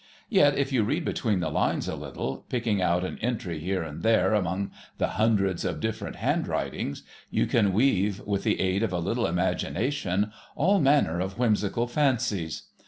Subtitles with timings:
[0.29, 4.01] Yet if you read between the lines a little, picking out an entry here and
[4.01, 8.97] there among the hundreds of different handwritings, you can weave with the aid of a
[8.97, 12.63] little imagination all manner of whimsical fancies.